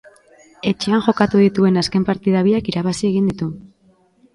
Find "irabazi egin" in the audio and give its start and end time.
2.77-3.33